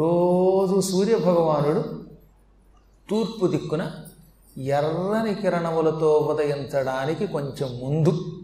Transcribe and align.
రోజు 0.00 0.80
సూర్యభగవానుడు 0.80 1.84
తూర్పు 3.10 3.46
దిక్కున 3.46 3.90
ఎర్రని 4.58 5.34
కిరణములతో 5.34 6.16
ఉదయించడానికి 6.16 7.26
కొంచెం 7.26 7.80
ముందు 7.82 8.42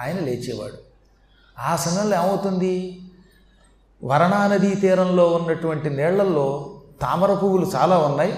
ఆయన 0.00 0.18
లేచేవాడు. 0.18 0.74
ఆ 1.58 1.76
సమయంలో 1.76 2.16
ఏమవుతుంది? 2.16 3.02
వరణా 4.04 4.46
నదీ 4.46 4.74
తీరంలో 4.74 5.26
ఉన్నటువంటి 5.26 5.90
నీళ్ళలో 5.90 6.80
తామర 7.02 7.34
పువ్వులు 7.34 7.66
చాలా 7.66 7.98
ఉన్నాయి. 7.98 8.32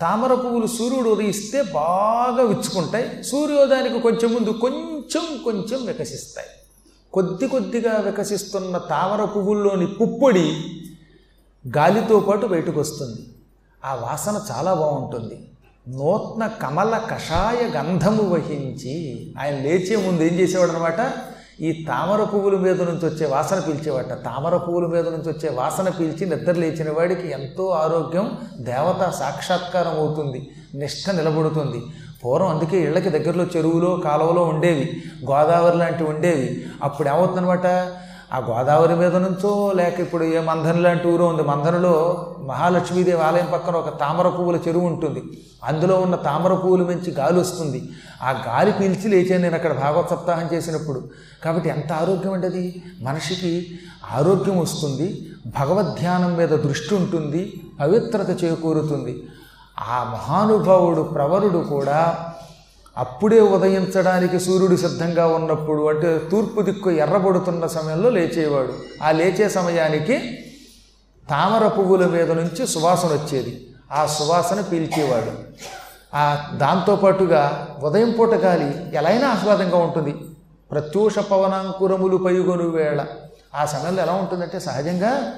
తామర 0.00 0.34
పువ్వులు 0.34 0.66
సూర్యుడు 0.66 1.08
ఉదయిస్తే 1.08 1.62
బాగా 1.62 2.42
విచ్చుకుంటాయి. 2.42 3.24
సూర్యోదయానికి 3.24 4.00
కొంచెం 4.00 4.32
ముందు 4.32 4.50
కొంచెం 4.50 5.42
కొంచెం 5.44 5.86
వికసిస్తాయి. 5.86 6.48
కొద్ది 7.12 7.48
కొద్దిగా 7.48 7.96
వికసిస్తున్న 7.96 8.78
తామర 8.78 9.24
పువ్వుల్లోని 9.24 9.86
పుప్పొడి 9.86 10.78
గాలితో 11.68 12.20
పాటు 12.20 12.46
బయటకు 12.46 12.80
వస్తుంది 12.80 13.28
ఆ 13.84 13.94
వాసన 13.94 14.40
చాలా 14.50 14.74
బాగుంటుంది. 14.74 15.48
నూతన 15.88 16.46
కమల 16.46 17.00
కషాయ 17.10 17.70
గంధము 17.76 18.22
వహించి 18.22 19.34
ఆయన 19.40 19.54
లేచే 19.54 19.96
ముందు 19.96 20.22
ఏం 20.22 20.34
చేసేవాడు 20.34 20.70
అనమాట 20.70 21.12
ఈ 21.60 21.84
తామర 21.88 22.24
పువ్వుల 22.24 22.56
మీద 22.56 22.82
నుంచి 22.82 23.06
వచ్చే 23.06 23.26
వాసన 23.26 23.58
పీల్చేవాట. 23.58 24.08
తామర 24.08 24.56
పువ్వుల 24.56 24.86
మీద 24.86 25.08
నుంచి 25.08 25.28
వచ్చే 25.28 25.50
వాసన 25.50 25.88
పీల్చి 25.88 26.26
నిద్ర 26.26 26.52
లేచిన 26.52 26.90
వాడికి 26.90 27.30
ఎంతో 27.30 27.68
ఆరోగ్యం 27.68 28.38
దేవత 28.60 29.10
సాక్షాత్కారం 29.10 29.90
అవుతుంది. 29.90 30.50
నిష్ఠ 30.74 31.10
నిలబడుతుంది. 31.10 31.82
పూర్వం 32.24 32.48
అందుకే 32.48 32.80
ఇళ్ళకి 32.80 33.10
దగ్గరలో 33.10 33.44
చెరువులో 33.44 33.96
కాలువలో 33.96 34.42
ఉండేవి. 34.44 35.02
గోదావరి 35.30 35.76
లాంటివి 35.76 36.08
ఉండేవి. 36.08 36.66
అప్పుడు 36.82 37.08
ఏమవుతుందనమాట? 37.08 37.66
ఆ 38.32 38.38
గోదావరి 38.38 38.96
మీద 38.96 39.16
నుంచో 39.16 39.72
లేక 39.72 40.00
ఇప్పుడు 40.00 40.24
ఏ 40.24 40.40
మంథని 40.40 40.80
లాంటి 40.80 41.08
ఊరు 41.08 41.24
ఉంది. 41.24 41.42
మంధనలో 41.42 42.26
మహాలక్ష్మీదేవి 42.46 43.22
ఆలయం 43.22 43.48
పక్కన 43.52 43.76
ఒక 43.76 44.00
తామర 44.00 44.28
పువ్వుల 44.28 44.56
చెరువు 44.56 44.86
ఉంటుంది. 44.86 45.22
అందులో 45.64 46.00
ఉన్న 46.00 46.14
తామర 46.14 46.54
పువ్వులు 46.54 46.84
మంచి 46.84 47.10
గాలి 47.10 47.40
వస్తుంది. 47.40 47.88
ఆ 48.22 48.30
గాలి 48.30 48.72
పీల్చి 48.72 49.08
లేచాను 49.08 49.42
నేను 49.42 49.54
అక్కడ 49.54 49.72
భాగవత 49.72 50.10
సప్తాహం 50.10 50.48
చేసినప్పుడు. 50.52 51.02
కాబట్టి 51.44 51.68
ఎంత 51.68 51.92
ఆరోగ్యం 51.92 52.32
అంటే 52.32 52.46
అది? 52.46 52.82
మనిషికి 53.02 53.78
ఆరోగ్యం 54.12 54.58
వస్తుంది 54.58 55.26
భగవద్ధ్యానం 55.60 56.36
మీద 56.36 56.48
దృష్టి 56.48 56.94
ఉంటుంది 56.94 57.60
పవిత్రత 57.80 58.44
చేకూరుతుంది. 58.44 59.22
ఆ 59.80 60.04
మహానుభావుడు 60.12 61.02
ప్రవరుడు 61.02 61.58
కూడా 61.58 62.31
అప్పుడే 62.96 63.40
ఉదయించడానికి 63.40 64.40
సూర్యుడు 64.40 64.76
సిద్ధంగా 64.76 65.26
ఉన్నప్పుడు 65.26 65.88
అంటే 65.88 66.18
తూర్పు 66.30 66.60
దిక్కు 66.60 66.90
ఎర్రబడుతున్న 66.90 67.66
సమయంలో 67.66 68.10
లేచేవాడు. 68.10 68.72
ఆ 69.02 69.10
లేచే 69.10 69.48
సమయానికి 69.48 70.38
తామర 71.30 71.68
పువ్వుల 71.68 72.06
మీద 72.06 72.30
నుంచి 72.30 72.66
సువాసన 72.66 73.08
వచ్చేది. 73.08 73.66
ఆ 73.92 74.06
సువాసన 74.06 74.60
పీల్చేవాడు. 74.60 75.32
ఆ 76.14 76.50
దాంతోపాటుగా 76.54 77.68
ఉదయం 77.82 78.10
పూట 78.10 78.28
గాలి 78.28 78.96
ఎలా 78.96 79.10
అయినా 79.10 79.28
ఆహ్లాదంగా 79.28 79.76
ఉంటుంది. 79.76 80.14
ప్రత్యూష 80.70 81.18
పవనాంకురములు 81.18 82.16
పైగొను 82.16 82.68
వేళ. 82.68 83.04
ఆ 83.54 83.64
సమయంలో 83.64 84.02
ఎలా 84.02 84.12
ఉంటుందంటే 84.12 84.60
సహజంగా 84.60 85.32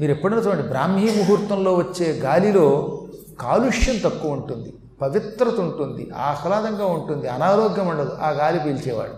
మీరు 0.00 0.10
ఎప్పుడైనా 0.10 0.42
చూడండి 0.42 0.62
బ్రాహ్మీ 0.62 1.10
ముహూర్తంలో 1.16 1.74
వచ్చే 1.74 2.12
గాలిలో 2.12 2.98
కాలుష్యం 3.40 3.98
తక్కువ 3.98 4.30
ఉంటుంది. 4.30 4.72
పవిత్రత 5.00 5.54
ఉంటుంది 5.54 6.10
ఆహ్లాదంగా 6.16 6.86
ఉంటుంది 6.86 7.28
అనారోగ్యం 7.28 7.86
ఉండదు. 7.86 8.18
ఆ 8.22 8.30
గాలి 8.30 8.60
పీల్చేవాడు. 8.60 9.12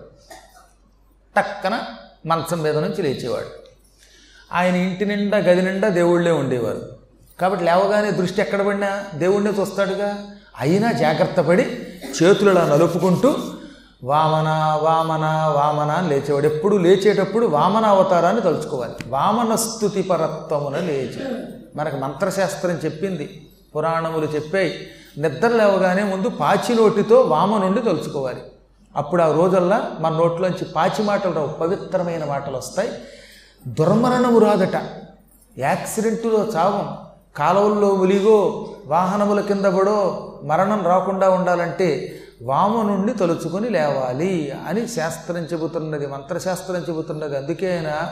టక్కన 1.37 1.79
మంచం 2.25 2.61
మీద 2.61 2.77
నుంచి 2.77 3.01
లేచేవాడు. 3.01 3.67
ఆయన 4.53 4.75
ఇంటి 4.75 5.05
నిండా 5.05 5.37
గది 5.37 5.61
నిండా 5.61 5.87
దేవుళ్ళే 5.87 6.31
ఉండేవారు. 6.31 6.81
కాబట్టి 7.41 7.65
లేవగానే 7.65 8.11
దృష్టి 8.11 8.41
ఎక్కడ 8.41 8.61
పడినా 8.61 9.03
దేవుణ్ణే 9.15 9.51
చూస్తాడుగా. 9.51 10.25
అయినా 10.59 10.91
జాగ్రత్త 10.91 11.41
పడి 11.41 11.63
చేతులు 12.23 12.51
నలుపుకుంటూ 12.51 13.35
వామన 14.03 14.79
వామన 14.81 15.53
వామన 15.55 15.91
అని 15.91 16.09
లేచేవాడు. 16.09 16.45
ఎప్పుడు 16.45 16.77
లేచేటప్పుడు 16.77 17.45
వామన 17.45 17.85
అవతారాన్ని 17.85 18.41
తలుచుకోవాలి. 18.41 18.93
వామన 19.07 19.55
స్థుతి 19.55 20.01
పరత్వమున 20.01 20.77
లేచి 20.77 21.35
మనకు 21.75 21.95
మంత్రశాస్త్రం 21.95 22.71
చెప్పింది 22.71 23.47
పురాణములు 23.75 24.25
చెప్పాయి. 24.25 24.87
నిద్ర 25.17 25.47
లేవగానే 25.47 26.03
ముందు 26.03 26.29
పాచి 26.29 26.75
నోటితో 26.75 27.21
వామ 27.21 27.57
నుండి 27.57 27.81
తలుచుకోవాలి. 27.81 28.41
అప్పుడు 28.95 29.21
ఆ 29.21 29.31
రోజల్లా 29.31 29.91
మన 29.99 30.13
నోట్లోంచి 30.13 30.65
పాచి 30.65 31.03
మాటలు 31.03 31.33
రావు 31.33 31.47
పవిత్రమైన 31.47 32.25
మాటలు 32.25 32.57
వస్తాయి. 32.57 32.89
దుర్మరణము 33.67 34.39
రాదట. 34.39 34.81
యాక్సిడెంటులో 35.57 36.47
చావం 36.55 36.97
కాలువల్లో 37.35 37.95
ములిగో 37.95 38.69
వాహనముల 38.87 39.41
కింద 39.41 39.65
పడో 39.65 40.29
మరణం 40.43 40.83
రాకుండా 40.85 41.29
ఉండాలంటే 41.29 42.19
వాము 42.43 42.83
నుండి 42.83 43.13
తలుచుకొని 43.13 43.69
లేవాలి 43.69 44.53
అని 44.67 44.87
శాస్త్రం 44.87 45.43
చెబుతున్నది 45.43 46.07
మంత్రశాస్త్రం 46.07 46.77
చెబుతున్నది. 46.77 47.37
అందుకే 47.37 47.77
ఆయన 47.77 48.11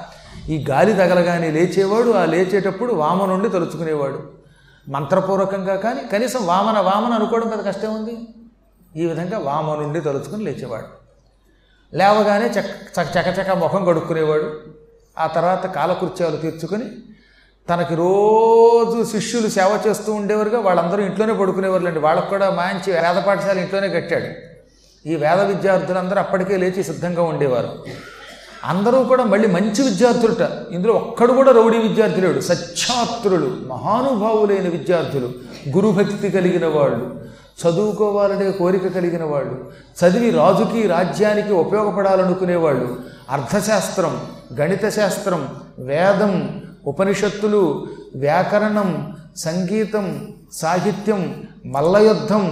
ఈ 0.51 0.65
గాలి 0.69 0.93
తగలగానే 0.93 1.51
లేచేవాడు 1.51 2.11
ఆ 2.11 2.25
లేచేటప్పుడు 2.25 2.93
వామ 2.93 3.25
నుండి 3.25 3.49
తలుచుకునేవాడు. 3.49 4.34
మంత్రపూర్వకంగా 4.87 5.75
కానీ 5.75 6.01
కనీసం 6.11 6.45
వామన 6.45 6.79
వామన 6.79 7.13
అనుకోవడం 7.13 7.47
పెద్ద 7.47 7.67
కష్టం 7.67 7.95
ఉంది. 7.95 8.27
ఈ 8.95 9.05
విధంగా 9.05 9.39
వామనుండి 9.39 10.01
తలుచుకుని 10.01 10.43
లేచేవాడు. 10.43 10.85
లేవగానే 11.95 12.45
చక్ 12.45 12.99
చకచక 12.99 13.51
ముఖం 13.51 13.85
కడుక్కునేవాడు. 13.85 14.61
ఆ 15.17 15.27
తర్వాత 15.27 15.65
కాలకృత్యాలు 15.65 16.37
తీర్చుకొని 16.37 16.83
తనకి 17.69 17.95
రోజు 17.95 19.11
శిష్యులు 19.11 19.47
సేవ 19.47 19.79
చేస్తూ 19.87 20.13
ఉండేవారుగా 20.13 20.59
వాళ్ళందరూ 20.59 21.03
ఇంట్లోనే 21.03 21.33
పడుకునేవారులేండి. 21.33 21.99
వాళ్ళకు 21.99 22.29
కూడా 22.29 22.49
మంచి 22.49 22.93
వేద 22.93 23.23
పాఠశాల 23.23 23.59
ఇంట్లోనే 23.59 23.89
కట్టాడు. 23.89 24.27
ఈ 25.07 25.15
వేద 25.15 25.39
విద్యార్థులందరూ 25.39 26.19
అప్పటికే 26.19 26.57
లేచి 26.57 26.83
సిద్ధంగా 26.83 27.23
ఉండేవారు. 27.23 27.85
అందరూ 28.69 29.03
కూడా 29.03 29.23
మళ్ళీ 29.23 29.47
మంచి 29.47 29.81
విద్యార్థులట. 29.83 30.43
ఇందులో 30.71 30.93
ఒక్కడు 30.93 31.33
కూడా 31.33 31.51
రౌడీ 31.51 31.77
విద్యార్థులేడు 31.77 32.39
సచ్ఛాత్రులు 32.39 33.49
మహానుభావులైన 33.67 34.67
విద్యార్థులు 34.67 35.29
గురుభక్తి 35.69 36.31
కలిగిన 36.31 36.65
వాళ్ళు 36.65 37.05
చదువుకోవాలనే 37.59 38.51
కోరిక 38.51 38.87
కలిగిన 38.87 39.23
వాళ్ళు 39.23 39.55
చదివి 39.99 40.29
రాజుకి 40.29 40.87
రాజ్యానికి 40.87 41.53
ఉపయోగపడాలనుకునేవాళ్ళు 41.53 42.87
అర్థశాస్త్రం 43.29 44.13
గణిత 44.61 44.89
శాస్త్రం 44.89 45.41
వేదం 45.79 46.33
ఉపనిషత్తులు 46.87 47.61
వ్యాకరణం 48.15 48.89
సంగీతం 49.37 50.05
సాహిత్యం 50.53 51.21
మల్లయుద్ధం 51.65 52.43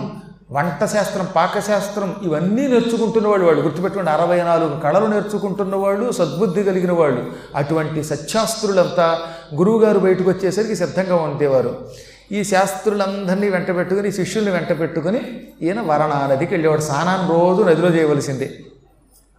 వంట 0.53 0.85
శాస్త్రం 0.85 1.27
పాకశాస్త్రం 1.35 2.15
ఇవన్నీ 2.23 2.67
నేర్చుకుంటున్న 2.67 3.27
వాళ్ళు. 3.27 3.45
వాళ్ళు 3.45 3.61
గుర్తుపెట్టుకుని 3.61 4.09
అరవై 4.09 4.43
నాలుగు 4.43 4.79
కళలు 4.79 5.05
నేర్చుకుంటున్న 5.05 5.75
వాళ్ళు 5.75 6.11
సద్బుద్ధి 6.11 6.63
కలిగిన 6.63 6.91
వాళ్ళు 6.91 7.31
అటువంటి 7.55 8.03
సత్శాస్త్రులంతా 8.03 9.19
గురువుగారు 9.55 9.99
బయటకు 9.99 10.29
వచ్చేసరికి 10.29 10.75
సిద్ధంగా 10.75 11.15
ఉండేవారు. 11.15 11.89
ఈ 12.31 12.43
శాస్త్రులందరినీ 12.43 13.49
వెంట 13.49 13.75
పెట్టుకుని 13.75 14.11
శిష్యుల్ని 14.11 14.51
వెంట 14.51 14.79
పెట్టుకుని 14.79 15.47
ఈయన 15.61 15.81
వరణా 15.81 16.27
నదికి 16.27 16.53
వెళ్ళేవాడు. 16.53 16.81
స్నానాన్ని 16.81 17.27
రోజు 17.29 17.63
నదిలో 17.63 17.89
చేయవలసిందే. 17.89 18.59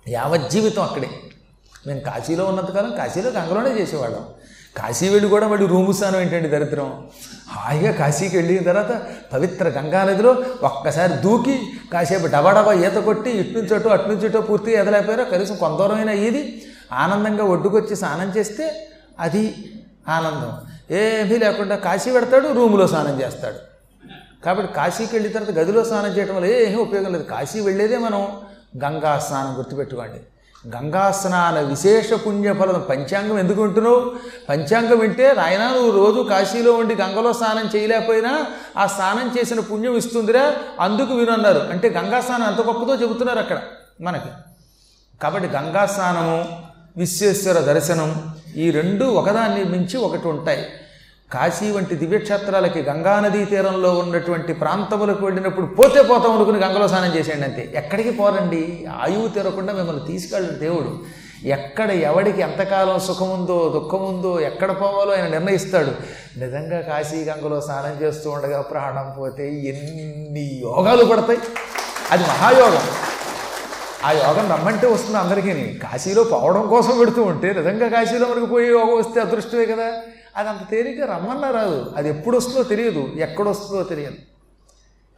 యావజ్జీవితం 0.08 0.82
అక్కడే. 0.82 1.10
మేము 1.86 2.00
కాశీలో 2.00 2.44
ఉన్నంతకాలం 2.44 2.94
కాశీలో 2.98 3.30
గంగలోనే 3.30 3.70
చేసేవాళ్ళం. 3.70 4.24
కాశీ 4.76 5.08
వెళ్ళి 5.08 5.28
కూడా 5.28 5.48
మళ్ళీ 5.48 5.66
రూము 5.66 5.92
స్నానం 5.92 6.20
ఏంటండి 6.20 6.48
దరిద్రం? 6.48 6.88
హాయిగా 7.54 7.90
కాశీకి 7.92 8.36
వెళ్ళిన 8.36 8.62
తర్వాత 8.62 8.92
పవిత్ర 9.32 9.68
గంగానదిలో 9.68 10.30
ఒక్కసారి 10.62 11.12
దూకి 11.24 11.56
కాసేపు 11.92 12.26
డబాడబా 12.26 12.72
ఈత 12.72 12.98
కొట్టి 13.08 13.30
ఇటు 13.30 13.58
నుంచి 13.58 13.90
అటు 13.92 14.08
నుంచి 14.08 14.42
పూర్తిగా 14.48 14.80
ఎదలేకపోయారో 14.80 15.24
కనీసం 15.24 15.56
కొంత 15.56 15.78
దూరమైనా 15.78 16.12
ఇది 16.12 16.42
ఆనందంగా 16.92 17.44
ఒడ్డుకొచ్చి 17.44 17.96
స్నానం 17.96 18.32
చేస్తే 18.36 18.66
అది 19.20 19.44
ఆనందం. 20.08 20.52
ఏమీ 20.90 21.36
లేకుండా 21.38 21.76
కాశీ 21.76 22.10
పెడతాడు 22.12 22.48
రూములో 22.48 22.86
స్నానం 22.86 23.20
చేస్తాడు. 23.20 23.58
కాబట్టి 24.44 24.74
కాశీకి 24.74 25.12
వెళ్ళిన 25.16 25.32
తర్వాత 25.32 25.52
గదిలో 25.58 25.84
స్నానం 25.84 26.12
చేయడం 26.16 26.34
వల్ల 26.36 26.46
ఏమీ 26.46 26.74
ఉపయోగం 26.74 27.12
లేదు. 27.12 27.22
కాశీ 27.22 27.60
వెళ్ళేదే 27.60 27.98
మనం 27.98 28.22
గంగా 28.84 29.18
స్నానం 29.18 29.58
గుర్తుపెట్టుకోండి. 29.58 30.20
గంగా 30.72 31.10
స్నాన 31.10 31.60
విశేష 31.60 32.12
పుణ్యఫలం. 32.26 32.80
పంచాంగం 32.90 33.38
ఎందుకు 33.38 33.62
వింటున్నావు 33.62 34.12
పంచాంగం 34.48 34.98
వింటే 34.98 35.34
నాయనా 35.34 35.70
నువ్వు 35.70 35.90
రోజు 35.90 36.20
కాశీలో 36.28 36.72
ఉండి 36.72 36.94
గంగలో 36.94 37.32
స్నానం 37.32 37.66
చేయలేకపోయినా 37.76 38.46
ఆ 38.76 38.86
స్నానం 38.86 39.34
చేసిన 39.38 39.60
పుణ్యం 39.60 39.96
ఇస్తుందిరా 39.96 40.54
అందుకు 40.80 41.14
వినన్నారు. 41.14 41.58
అంటే 41.58 41.88
గంగా 41.88 42.20
స్నానం 42.20 42.46
ఎంత 42.46 42.60
గొప్పదో 42.60 42.94
చెబుతున్నారు 42.94 43.38
అక్కడ 43.38 43.60
మనకి. 44.00 44.30
కాబట్టి 45.22 45.48
గంగా 45.48 45.86
స్నానము 45.86 46.58
విశ్వేశ్వర 46.96 47.60
దర్శనం 47.60 48.32
ఈ 48.56 48.70
రెండు 48.70 49.04
ఒకదాన్ని 49.04 49.64
మించి 49.64 49.96
ఒకటి 49.96 50.28
ఉంటాయి. 50.28 50.64
కాశీ 51.34 51.70
వంటి 51.70 51.94
దివ్యక్షేత్రాలకి 51.94 52.80
గంగానదీ 52.82 53.44
తీరంలో 53.44 53.90
ఉన్నటువంటి 53.90 54.52
ప్రాంతములకు 54.52 55.22
వెళ్ళినప్పుడు 55.24 55.66
పోతే 55.66 56.02
పోతాం 56.02 56.32
అనుకుని 56.32 56.58
గంగలో 56.58 56.88
స్నానం 56.88 57.12
చేసేయండి 57.16 57.44
అంతే. 57.44 57.72
ఎక్కడికి 57.74 58.10
పోరండి? 58.10 58.62
ఆయువు 59.02 59.28
తీరకుండా 59.28 59.72
మిమ్మల్ని 59.72 60.04
తీసుకెళ్ళిన 60.06 60.56
దేవుడు. 60.58 60.92
ఎక్కడ 61.46 61.90
ఎవడికి 61.90 62.40
ఎంతకాలం 62.40 62.98
సుఖముందో 63.00 63.56
దుఃఖముందో 63.74 64.40
ఎక్కడ 64.40 64.70
పోవాలో 64.80 65.12
ఆయన 65.12 65.26
నిర్ణయిస్తాడు. 65.28 65.92
నిజంగా 66.38 66.80
కాశీ 66.80 67.18
గంగలో 67.24 67.60
స్నానం 67.60 67.96
చేస్తూ 68.02 68.30
ఉండగా 68.30 68.60
ప్రాణం 68.60 69.08
పోతే 69.18 69.46
ఎన్ని 69.72 70.44
యోగాలు 70.62 71.04
పడతాయి? 71.04 71.40
అది 72.10 72.22
మహాయోగం. 72.22 72.86
ఆ 74.04 74.10
యోగం 74.12 74.46
రమ్మంటే 74.52 74.86
వస్తుంది 74.86 75.18
అందరికీ 75.18 75.52
కాశీలో 75.78 76.24
పోవడం 76.24 76.68
కోసం 76.68 76.98
పెడుతూ 76.98 77.22
ఉంటే 77.22 77.52
నిజంగా 77.52 77.88
కాశీలో 77.88 78.26
మనకు 78.28 78.46
పోయి 78.46 78.68
యోగం 78.68 78.96
వస్తే 78.98 79.20
అదృష్టమే 79.20 79.66
కదా. 79.66 79.88
అది 80.36 80.48
అంత 80.48 80.70
తేలిక 80.70 81.00
రమ్మన్నా 81.02 81.50
రాదు. 81.50 81.92
అది 81.96 82.08
ఎప్పుడు 82.08 82.36
వస్తుందో 82.36 82.62
తెలియదు 82.62 83.08
ఎక్కడ 83.16 83.48
వస్తుందో 83.48 83.82
తెలియదు. 83.82 84.14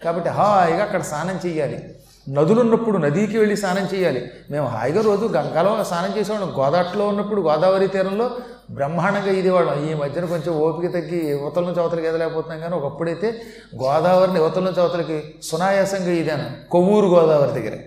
కాబట్టి 0.05 0.31
హాయిగా 0.31 0.83
అక్కడ 0.83 1.03
స్నానం 1.03 1.41
చేయాలి 1.47 1.95
నదులు 2.29 2.61
ఉన్నప్పుడు 2.61 2.99
నదికి 2.99 3.39
వెళ్ళి 3.39 3.57
స్నానం 3.57 3.89
చేయాలి 3.95 4.31
మేము 4.51 4.67
హాయిగా 4.67 5.03
రోజు 5.03 5.27
గంగలో 5.27 5.85
స్నానం 5.85 6.19
చేసేవాళ్ళం. 6.19 6.59
గోదాట్లో 6.59 7.09
ఉన్నప్పుడు 7.09 7.41
గోదావరి 7.41 7.89
తీరంలో 7.89 8.31
బ్రహ్మాండంగా 8.71 9.33
ఇదేవాళ్ళం. 9.33 9.91
ఈ 9.91 9.95
మధ్యన 9.95 10.25
కొంచెం 10.25 10.55
ఓపిక 10.55 10.93
తగ్గి 10.93 11.31
యువతల 11.31 11.65
నుంచి 11.65 11.81
అవతలకి 11.81 12.07
ఎదలేకపోతున్నాం 12.07 12.61
కానీ 12.61 12.75
ఒకప్పుడైతే 12.75 13.43
గోదావరిని 13.83 14.39
యువతల 14.39 14.63
నుంచి 14.63 14.81
అవతలకి 14.81 15.35
సునాయాసంగా 15.43 16.11
ఇదాను? 16.11 16.71
కొవ్వూరు 16.71 17.07
గోదావరి 17.07 17.61
దగ్గర. 17.61 17.79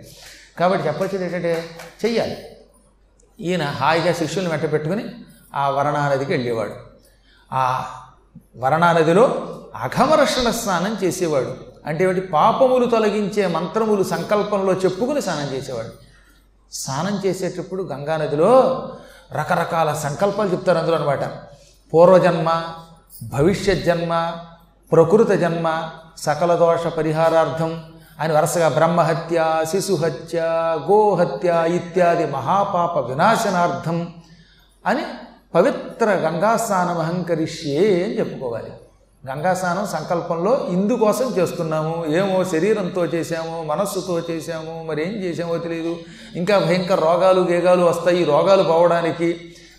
కాబట్టి 0.60 0.88
చెప్పొచ్చేది 0.88 1.26
ఏంటంటే 1.26 1.64
చెయ్యాలి. 2.06 2.38
ఈయన 3.40 3.64
హాయిగా 3.64 4.14
శిష్యుల్ని 4.14 4.52
వెంట 4.52 4.74
పెట్టుకుని 4.74 5.06
ఆ 5.56 5.70
వరణానదికి 5.70 6.32
వెళ్ళేవాడు. 6.32 6.89
ఆ 7.54 7.86
వరణా 8.58 8.94
నదిలో 8.94 9.46
అఘమరక్షణ 9.76 10.50
స్నానం 10.50 10.98
చేసేవాడు. 11.04 11.56
అంటే 11.86 12.04
ఏమిటి? 12.04 12.22
పాపములు 12.22 12.86
తొలగించే 12.86 13.48
మంత్రములు 13.48 14.04
సంకల్పంలో 14.04 14.74
చెప్పుకుని 14.74 15.22
స్నానం 15.22 15.54
చేసేవాడు. 15.54 15.90
స్నానం 16.72 17.22
చేసేటప్పుడు 17.26 17.84
గంగానదిలో 17.84 18.52
రకరకాల 19.32 19.94
సంకల్పాలు 19.94 20.50
చెప్తారు 20.50 20.78
అందులో 20.78 20.98
అనమాట 20.98 21.24
పూర్వజన్మ 21.94 22.64
భవిష్యత్ 23.24 23.86
జన్మ 23.86 24.34
ప్రకృత 24.92 25.32
జన్మ 25.32 25.90
సకల 26.18 26.56
దోష 26.56 26.88
పరిహారార్థం 26.88 27.84
అని 28.20 28.34
వరుసగా 28.34 28.68
బ్రహ్మహత్య 28.68 29.64
శిశుహత్య 29.64 30.40
గోహత్య 30.92 31.64
ఇత్యాది 31.68 32.32
మహాపాప 32.32 32.98
వినాశనార్థం 32.98 34.14
అని 34.86 35.02
పవిత్ర 35.56 36.06
గంగాస్నానం 36.06 36.98
అహంకరిష్యే 37.00 38.04
అని 38.04 38.20
చెప్పుకోవాలి. 38.20 38.72
గంగాస్నానం 39.30 39.88
సంకల్పంలో 39.88 40.68
ఇందుకోసం 40.70 41.34
చేస్తున్నాము. 41.40 42.06
ఏమో 42.10 42.44
శరీరంతో 42.44 43.06
చేశాము 43.06 43.64
మనస్సుతో 43.64 44.22
చేశాము 44.30 44.86
మరి 44.88 45.02
ఏం 45.08 45.24
చేసామో 45.24 45.58
తెలియదు 45.58 45.96
ఇంకా 46.36 46.60
భయంకర 46.60 46.96
రోగాలు 46.96 47.42
గేగాలు 47.42 47.84
వస్తాయి. 47.84 48.24
రోగాలు 48.24 48.64
పోవడానికి 48.64 49.36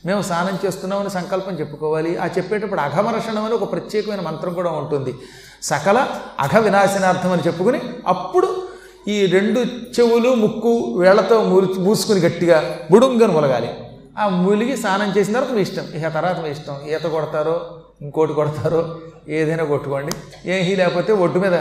మేము 0.07 0.23
స్నానం 0.23 0.59
చేస్తున్నామని 0.67 1.11
సంకల్పం 1.11 1.55
చెప్పుకోవాలి. 1.55 2.17
ఆ 2.17 2.27
చెప్పేటప్పుడు 2.27 2.81
అఘమర్షణం 2.81 3.45
అని 3.45 3.55
ఒక 3.55 3.73
ప్రత్యేకమైన 3.73 4.21
మంత్రం 4.21 4.55
కూడా 4.55 4.71
ఉంటుంది. 4.71 5.15
సకల 5.63 6.07
అఘ 6.41 6.57
వినాశనార్థం 6.57 7.33
అని 7.33 7.43
చెప్పుకుని 7.47 7.81
అప్పుడు 8.07 8.63
ఈ 9.09 9.27
రెండు 9.27 9.61
చెవులు 10.01 10.35
ముక్కు 10.35 10.95
వేళ్ళతో 10.99 11.43
మూలు 11.43 11.67
మూసుకుని 11.79 12.21
గట్టిగా 12.21 12.79
బుడుంగను 12.91 13.33
మొలగాలి. 13.33 13.71
ఆ 14.19 14.29
ములిగి 14.29 14.77
స్నానం 14.77 15.15
చేసిన 15.19 15.35
తర్వాత 15.35 15.53
మీ 15.53 15.63
ఇష్టం. 15.63 15.87
ఇక 15.95 16.09
తర్వాత 16.09 16.41
మీ 16.41 16.51
ఇష్టం. 16.51 16.77
ఈత 16.91 17.01
కొడతారో 17.01 17.83
ఇంకోటి 18.03 18.33
కొడతారో 18.33 18.99
ఏదైనా 19.29 19.65
కొట్టుకోండి. 19.65 20.13
ఏమీ 20.51 20.75
లేకపోతే 20.75 21.13
ఒడ్డు 21.13 21.39
మీద 21.39 21.53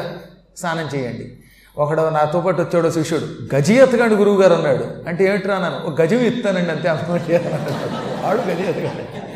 స్నానం 0.58 0.90
చేయండి. 0.96 1.32
ఒకడు 1.78 2.10
నాతో 2.10 2.42
పాటు 2.42 2.62
వచ్చాడు 2.62 2.90
శిష్యుడు. 2.90 3.56
గజి 3.56 3.74
ఎత్తగాడు 3.74 4.16
గురువు 4.16 4.42
గారు 4.42 4.54
అన్నాడు. 4.54 5.10
అంటే 5.10 5.26
ఏమిటి 5.26 5.52
అన్నాను. 5.52 5.88
ఒక 5.88 6.02
గజం 6.02 6.18
ఇస్తానండి 6.18 6.72
అంతే 6.72 6.90
అనుకోండి. 6.90 7.38
వాడు 8.26 8.38
గజి 8.38 8.70
ఎత్తగాడు 8.70 9.30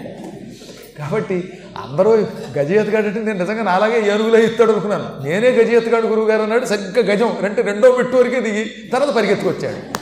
కాబట్టి 1.00 1.54
అందరూ 1.77 2.27
గజి 2.57 2.74
ఎత్తగాడు 2.74 3.07
అంటే 3.07 3.24
నేను 3.24 3.39
నిజంగా 3.39 3.63
నాలాగే 3.63 4.12
ఏనుగులో 4.12 4.39
ఇస్తాడు 4.39 4.71
అనుకున్నాను. 4.71 5.24
నేనే 5.24 5.50
గజి 5.50 5.75
ఎత్తగాడు 5.75 6.07
గురువు 6.07 6.27
గారు 6.27 6.42
అన్నాడు. 6.42 6.65
సరిగ్గా 6.65 7.13
గజం 7.13 7.38
అంటే 7.44 7.62
రెండో 7.62 7.95
మెట్టు 7.95 8.18
వరకే 8.18 8.39
దిగి 8.39 8.89
తర్వాత 8.94 9.15
పరిగెత్తుకొచ్చాడు. 9.15 9.92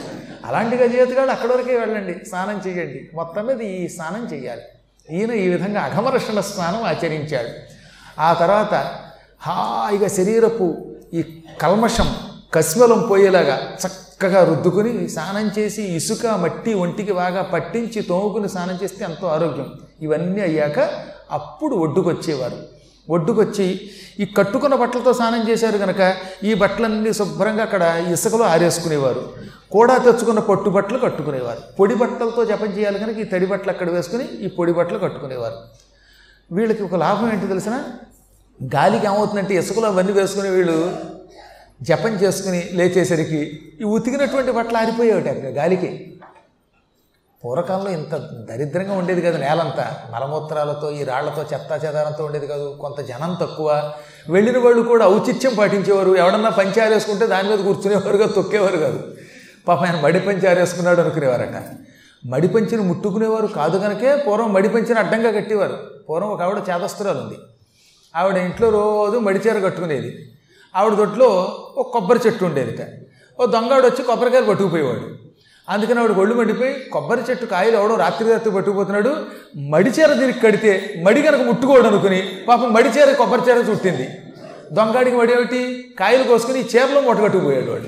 అలాంటి 0.44 0.76
గజి 0.76 1.00
అక్కడి 1.00 1.52
వరకే 1.52 1.78
వెళ్ళండి 1.78 2.28
స్నానం 2.28 2.62
చేయండి. 2.66 3.10
మొత్తం 3.14 3.46
మీద 3.46 3.60
ఈ 3.60 3.88
స్నానం 3.88 4.28
చేయాలి. 4.32 4.62
ఈయన 5.10 5.32
ఈ 5.32 5.48
విధంగా 5.48 5.80
అఘమరక్షణ 5.80 6.40
స్నానం 6.40 6.82
ఆచరించాడు. 6.82 7.48
ఆ 8.20 8.32
తర్వాత 8.32 8.98
హాయిగా 9.40 10.08
శరీరపు 10.08 10.96
ఈ 11.14 11.24
కల్మషం 11.60 12.16
కస్మలం 12.54 13.06
పోయేలాగా 13.10 13.76
చక్కగా 13.86 14.44
రుద్దుకుని 14.44 15.08
స్నానం 15.08 15.50
చేసి 15.58 15.82
ఇసుక 15.82 16.26
మట్టి 16.26 16.74
ఒంటికి 16.74 17.12
బాగా 17.12 17.42
పట్టించి 17.42 18.02
తోముకుని 18.02 18.48
స్నానం 18.48 18.78
చేస్తే 18.82 19.04
ఎంతో 19.04 19.26
ఆరోగ్యం. 19.26 19.72
ఇవన్నీ 20.02 20.40
అయ్యాక 20.40 20.78
అప్పుడు 21.30 21.74
ఒడ్డుకొచ్చేవారు. 21.74 22.71
ఒడ్డుకొచ్చి 23.10 23.80
ఈ 24.20 24.24
కట్టుకున్న 24.24 24.74
బట్టలతో 24.74 25.12
స్నానం 25.12 25.50
చేశారు 25.50 25.78
కనుక 25.78 26.14
ఈ 26.44 26.54
బట్టలన్నీ 26.54 27.12
శుభ్రంగా 27.12 27.62
అక్కడ 27.62 28.04
ఇసుకలో 28.12 28.44
ఆరేసుకునేవారు. 28.44 29.32
కూడా 29.70 29.98
తెచ్చుకున్న 29.98 30.38
పట్టు 30.38 30.70
బట్టలు 30.70 30.98
కట్టుకునేవారు. 30.98 31.60
పొడి 31.78 31.94
బట్టలతో 31.94 32.44
జపం 32.44 32.66
చేయాలి 32.66 32.98
కనుక 32.98 33.18
ఈ 33.18 33.24
తడి 33.24 33.46
బట్టలు 33.46 33.70
అక్కడ 33.70 33.90
వేసుకుని 33.90 34.24
ఈ 34.24 34.48
పొడి 34.48 34.72
బట్టలు 34.72 34.98
కట్టుకునేవారు. 34.98 35.54
వీళ్ళకి 36.52 36.82
ఒక 36.82 36.94
లాభం 36.94 37.32
ఏంటి 37.32 37.46
తెలిసిన 37.46 37.82
గాలికి 38.74 39.06
ఏమవుతుందంటే 39.06 39.54
ఇసుకలో 39.54 39.88
అవన్నీ 39.88 40.12
వేసుకుని 40.12 40.50
వీళ్ళు 40.50 40.96
జపం 41.82 42.08
చేసుకుని 42.08 42.68
లేచేసరికి 42.72 43.60
ఈ 43.80 43.84
ఉతికినటువంటి 43.84 44.52
బట్టలు 44.52 44.76
ఆరిపోయేవి 44.76 45.28
అక్కడ 45.28 45.46
గాలికి. 45.46 46.11
పూర్వకాలంలో 47.44 47.90
ఇంత 47.90 48.14
దరిద్రంగా 48.50 48.92
ఉండేది 48.92 49.22
కదా 49.22 49.38
నేలంతా. 49.38 49.96
మలమూత్రాలతో 50.10 50.90
ఈ 50.90 51.04
రాళ్ళతో 51.04 51.42
చెత్తా 51.42 51.76
చెదారంతో 51.76 52.24
ఉండేది 52.24 52.46
కాదు. 52.46 52.76
కొంత 52.80 53.00
జనం 53.00 53.36
తక్కువ. 53.40 53.92
వెళ్ళిన 54.30 54.58
వాళ్ళు 54.58 54.82
కూడా 54.82 55.06
ఔచిత్యం 55.06 55.54
పాటించేవారు. 55.54 56.16
ఎవడన్నా 56.16 56.50
పంచి 56.50 56.80
ఆరేసుకుంటే 56.80 57.26
దాని 57.26 57.48
మీద 57.48 57.58
కూర్చునేవారు 57.58 58.16
కాదు 58.16 58.32
తొక్కేవారు 58.32 58.76
కాదు. 58.76 59.14
పాప 59.68 59.84
ఆయన 59.84 60.00
మడి 60.00 60.20
పంచి 60.20 60.48
ఆరేసుకున్నాడు 60.48 61.00
అనుకునేవారట. 61.00 61.64
మడిపంచిని 62.26 62.82
ముట్టుకునేవారు 62.82 63.46
కాదు 63.46 63.78
కనుకే 63.78 64.16
పూర్వం 64.16 64.52
మడిపంచిని 64.52 64.98
అడ్డంగా 64.98 65.30
కట్టేవారు. 65.30 65.78
పూర్వం 66.10 66.30
ఒక 66.30 66.42
ఆవిడ 66.42 66.56
చేదస్తురాలు 66.56 67.18
ఉంది 67.18 67.38
ఆవిడ 68.16 68.36
ఇంట్లో 68.36 68.68
రోజు 68.68 69.18
మడిచీర 69.18 69.64
కట్టుకునేది. 69.64 70.32
ఆవిడ 70.76 70.92
దొడ్లో 70.92 71.58
ఒక 71.76 71.92
కొబ్బరి 71.92 72.20
చెట్టు 72.26 72.44
ఉండేదిట. 72.44 72.88
ఓ 73.40 73.46
దొంగాడు 73.46 73.86
వచ్చి 73.86 74.04
కొబ్బరికాయలు 74.04 74.46
పట్టుకుపోయేవాడు. 74.46 75.31
అందుకని 75.68 75.98
ఆవిడ 75.98 76.10
ఒళ్ళు 76.10 76.34
మండిపోయి 76.34 76.74
కొబ్బరి 76.92 77.20
చెట్టు 77.30 77.46
కాయలు 77.46 77.76
అవడం 77.76 77.96
రాత్రి 77.96 78.30
రాత్రి 78.30 78.50
పట్టుకుపోతున్నాడు. 78.50 79.16
మడిచీర 79.56 80.12
తిరిగి 80.12 80.40
కడితే 80.40 80.94
మడి 81.02 81.22
కనుక 81.22 81.40
ముట్టుకోడు 81.40 81.86
అనుకుని 81.86 82.22
పాపం 82.48 82.72
మడిచీర 82.72 83.12
కొబ్బరి 83.12 83.40
చీర 83.40 83.56
చుట్టింది. 83.56 84.08
దొంగాడికి 84.72 85.16
మడి 85.16 85.34
ఒకటి 85.34 85.84
కాయలు 86.00 86.24
కోసుకుని 86.24 86.60
ఈ 86.60 86.62
చీరలో 86.62 87.00
మూట 87.00 87.22
కట్టుకుపోయాడు 87.22 87.70
వాడు. 87.70 87.84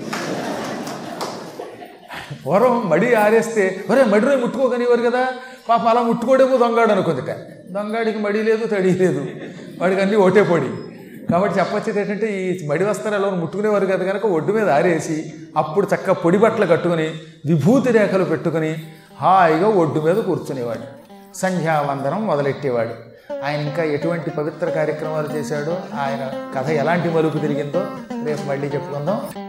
పూర్వం 2.47 2.89
మడి 2.89 3.15
ఆరేస్తే 3.15 3.85
ఒరే 3.91 4.05
మడి 4.05 4.27
రోజు 4.27 4.37
ముట్టుకోకనివ్వరు 4.37 5.03
కదా? 5.03 5.29
పాపం 5.69 5.89
అలా 5.89 6.03
ముట్టుకోడేమో 6.03 6.57
దొంగాడు 6.57 6.93
అనుకుందిట. 6.93 7.37
దొంగాడికి 7.71 8.19
మడి 8.19 8.43
లేదు 8.43 8.67
తడి 8.67 8.91
లేదు. 8.91 9.27
వాడికి 9.79 10.01
అన్నీ 10.01 10.17
ఓటే 10.17 10.43
పొడి. 10.43 10.94
కాబట్టి 11.31 11.59
చెప్పొచ్చేది 11.59 12.01
ఏంటంటే 12.01 12.27
ఈ 12.43 12.67
మడి 12.67 12.85
వస్త్రాలు 12.85 13.31
ముట్టుకునేవారు 13.31 13.87
కదా 13.87 14.05
కనుక 14.05 14.27
ఒడ్డు 14.27 14.53
మీద 14.53 14.71
ఆరేసి 14.71 15.33
అప్పుడు 15.57 15.87
చక్కగా 15.95 16.13
పొడి 16.13 16.39
బట్టలు 16.39 16.67
కట్టుకుని 16.67 17.11
విభూతి 17.47 17.93
రేఖలు 17.93 18.25
పెట్టుకుని 18.25 18.83
హాయిగా 19.21 19.69
ఒడ్డు 19.69 20.01
మీద 20.01 20.17
కూర్చునేవాడు. 20.17 21.05
సంధ్యావందనం 21.37 22.27
మొదలెట్టేవాడు. 22.27 23.15
ఆయన 23.45 23.61
ఇంకా 23.61 23.83
ఎటువంటి 23.83 24.31
పవిత్ర 24.31 24.69
కార్యక్రమాలు 24.69 25.29
చేశాడో 25.37 25.79
ఆయన 26.01 26.51
కథ 26.59 26.71
ఎలాంటి 26.71 27.09
మలుపు 27.09 27.39
తిరిగిందో 27.39 27.87
రేపు 28.27 28.49
మళ్ళీ 28.49 28.67
చెప్పుకుందాం. 28.67 29.44